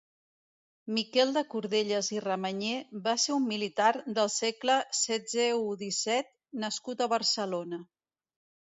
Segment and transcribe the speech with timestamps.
[0.97, 7.85] Miquel de Cordelles i Ramanyer va ser un militar del segle setzeu-disset nascut a Barcelona.